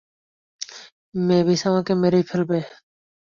Mavis 1.21 1.61
আমাকে 1.69 1.93
মেরেই 2.01 2.25
ফেলবে। 2.29 2.59